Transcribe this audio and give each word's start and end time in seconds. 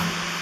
time. 0.00 0.39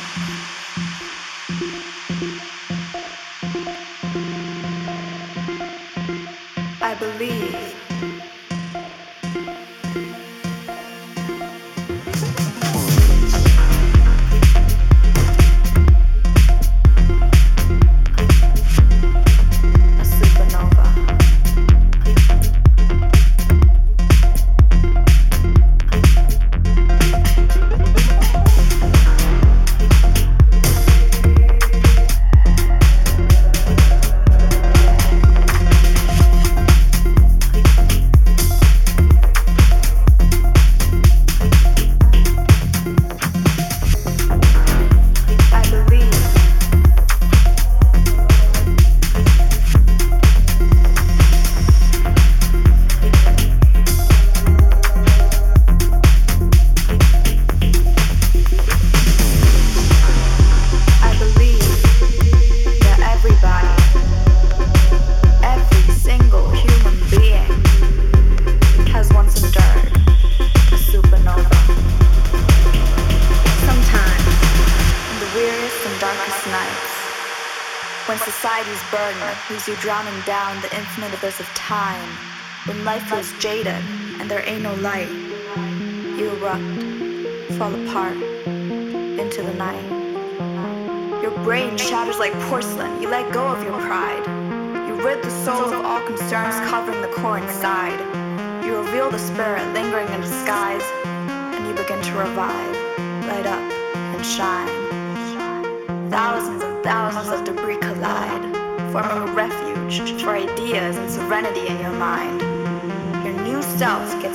Jaded 83.38 83.87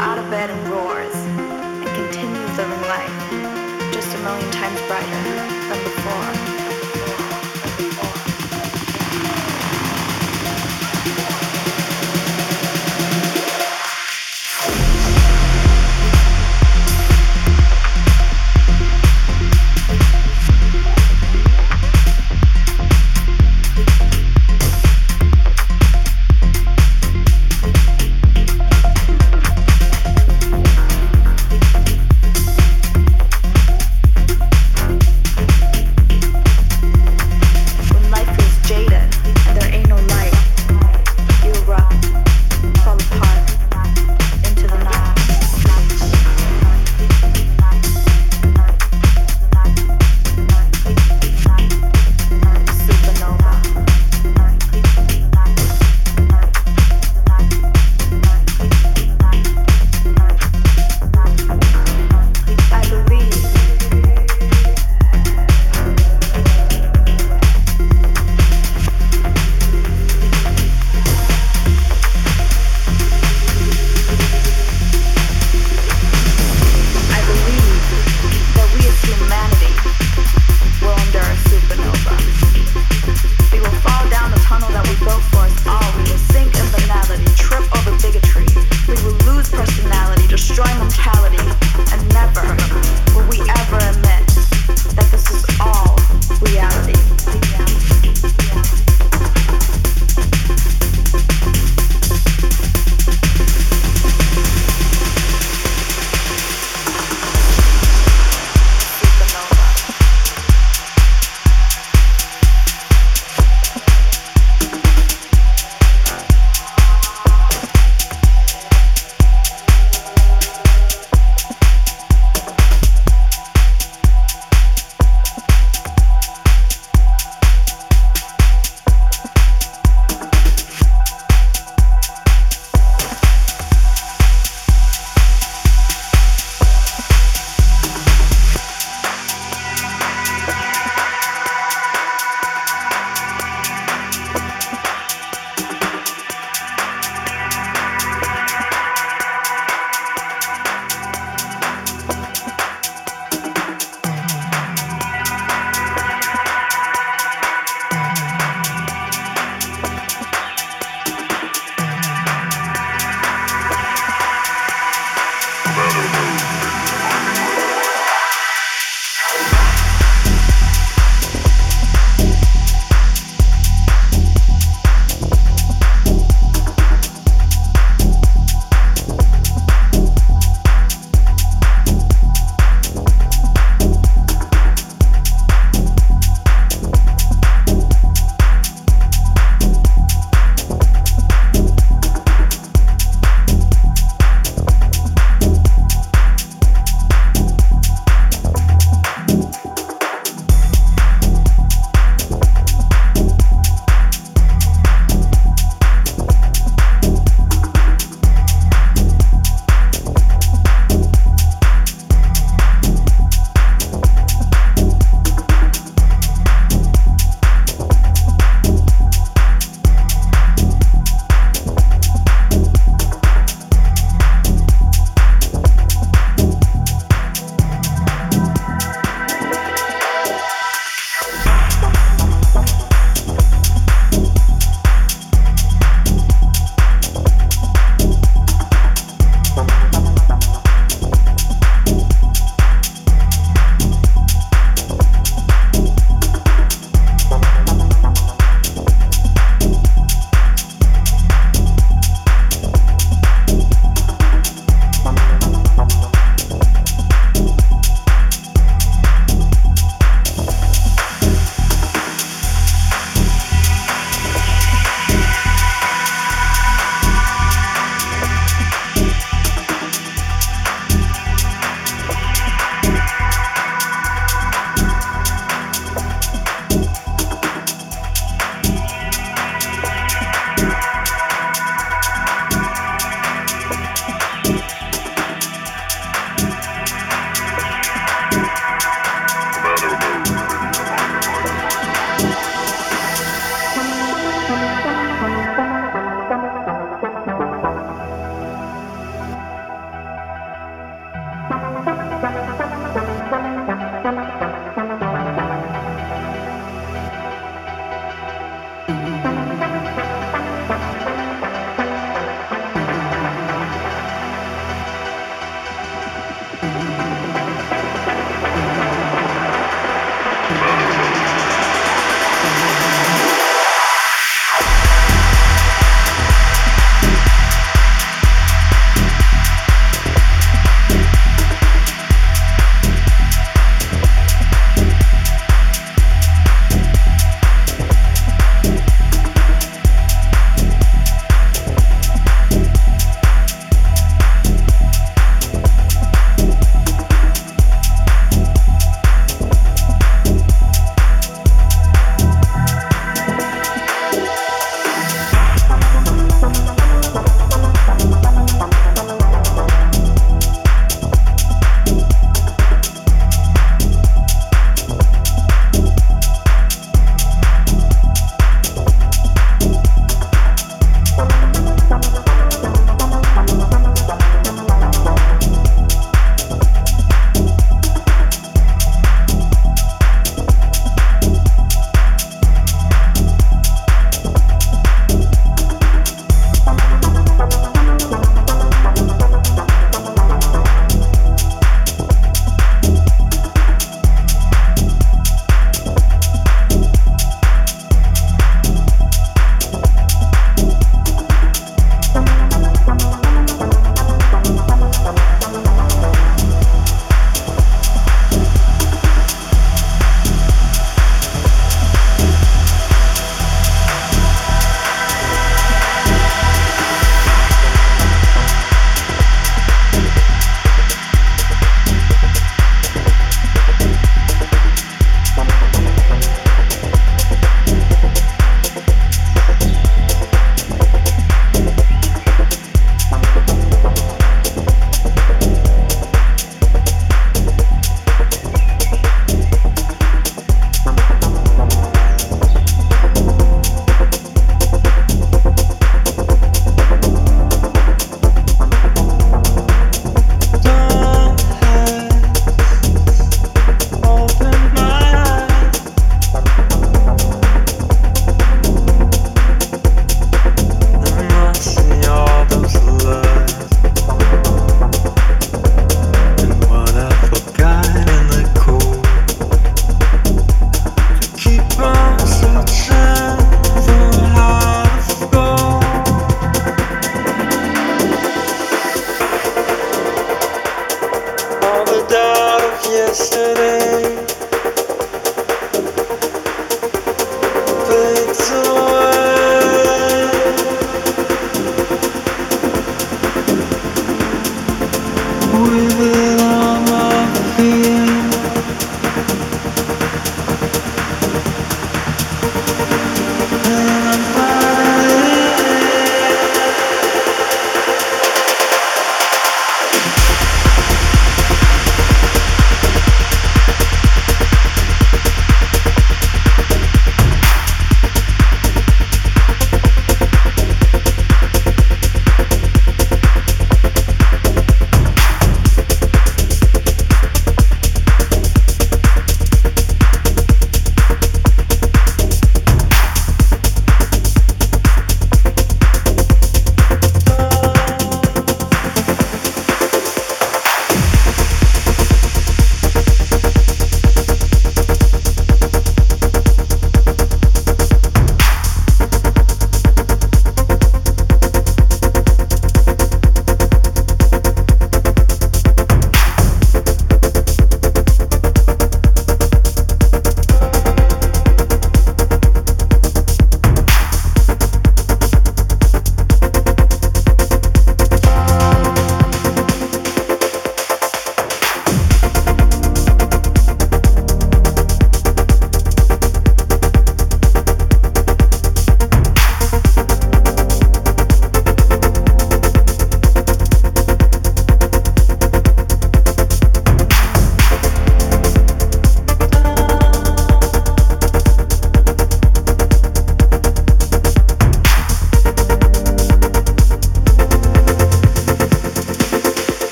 out 0.00 0.18
of 0.18 0.30
bed 0.30 0.50
and 0.50 0.68
roars, 0.68 0.85